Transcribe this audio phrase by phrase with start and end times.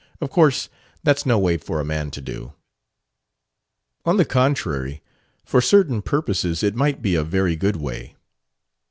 [0.19, 0.67] Of course
[1.03, 2.53] that's no way for a man to do."
[4.03, 5.03] "On the contrary.
[5.45, 8.15] For certain purposes it might be a very good way."